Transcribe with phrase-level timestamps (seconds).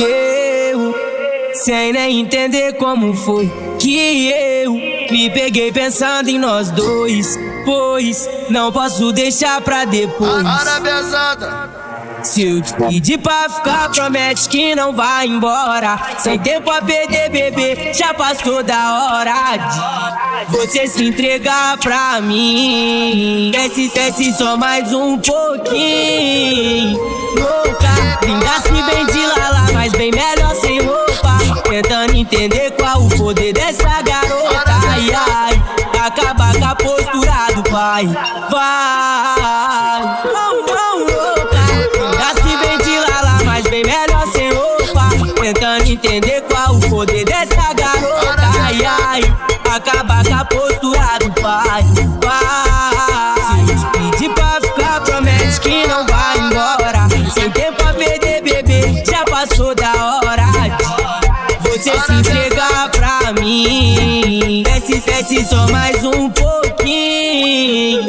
[0.00, 0.94] eu,
[1.52, 7.38] sem nem entender como foi que eu me peguei pensando em nós dois.
[7.66, 10.46] Pois não posso deixar pra depois.
[12.22, 16.00] Se eu te pedir pra ficar, promete que não vai embora.
[16.18, 19.58] Sem tempo a perder, bebê, já passou da hora
[20.46, 23.50] de você se entregar pra mim.
[23.52, 26.96] Desce, desce só mais um pouquinho.
[27.36, 29.41] Louca, linda se bem de lala,
[32.32, 34.72] entender qual o poder dessa garota.
[34.88, 35.62] Ai, ai,
[36.02, 38.06] acaba com a postura do pai.
[38.50, 41.62] Vai, não, não, louca.
[41.94, 45.10] Linda se de lala, mas bem melhor sem roupa.
[45.40, 48.42] Tentando entender qual o poder dessa garota.
[48.60, 49.36] Ai, ai,
[49.70, 52.11] acaba com a postura do pai.
[63.40, 64.62] Mim.
[64.62, 68.02] Desce, desce só mais um pouquinho.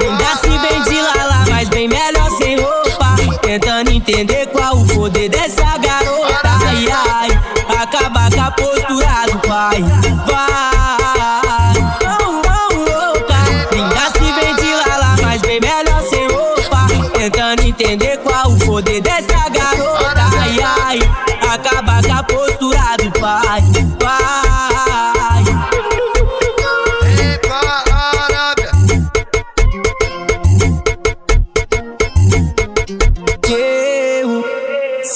[0.00, 3.16] Linda se bem de lala, mas bem melhor sem roupa.
[3.42, 6.40] Tentando entender qual o poder dessa garota.
[6.44, 7.30] Ai, ai,
[7.80, 9.82] acaba com a postura do pai.
[10.26, 13.38] Vai, não, não, louca.
[13.72, 16.86] Linda se bem de lala, mas bem melhor sem roupa.
[17.14, 20.26] Tentando entender qual o poder dessa garota.
[20.38, 20.98] Ai, ai,
[21.52, 23.65] acaba com a postura do pai.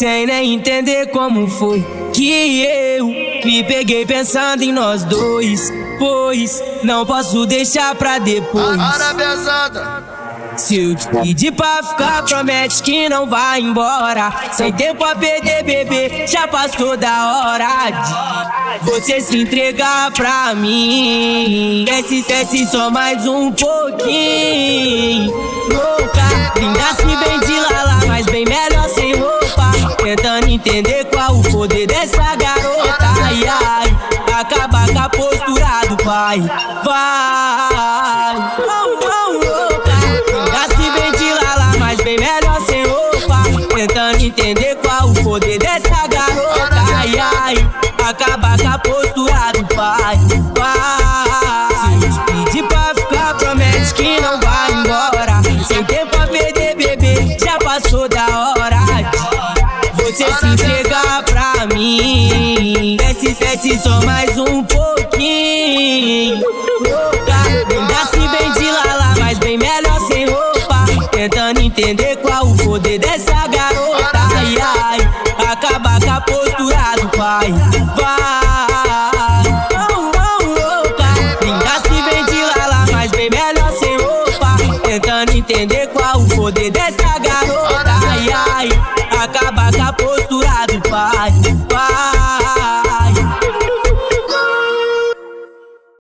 [0.01, 3.05] Sem nem entender como foi que eu
[3.45, 5.71] me peguei pensando em nós dois.
[5.99, 8.81] Pois não posso deixar pra depois.
[8.81, 10.03] Arábia Santa.
[10.57, 14.33] Se eu te pedir pra ficar, promete que não vai embora.
[14.53, 17.91] Sem tempo a perder, bebê, já passou da hora
[18.79, 21.85] de você se entregar pra mim.
[21.87, 25.31] Desce, desce só mais um pouquinho.
[25.69, 26.95] Louca, linda
[30.11, 33.07] Tentando entender qual o poder dessa garota.
[33.23, 33.97] Ai, ai,
[34.41, 36.41] acaba com a postura do pai.
[36.85, 39.95] Vai, não, não, louca.
[40.53, 43.45] Já se de lala, mas bem melhor sem roupa.
[43.73, 46.83] Tentando entender qual o poder dessa garota.
[46.97, 47.71] Ai, ai,
[48.05, 50.19] acaba com a postura do pai.
[50.59, 51.00] Vai,
[63.61, 66.43] desce só mais um pouquinho.
[67.27, 70.87] Ainda se vem de lala, mas bem melhor sem roupa.
[71.13, 74.19] Tentando entender qual o poder dessa garota.
[74.35, 74.99] Ai, ai,
[75.53, 77.53] acaba com a postura do pai.
[77.97, 78.33] Vai.
[79.75, 84.57] Oh, oh, oh, se vem de lala, mas bem melhor sem roupa.
[84.83, 87.91] Tentando entender qual o poder dessa garota.
[88.09, 88.69] Ai, ai,
[89.23, 91.70] acaba com a postura do pai.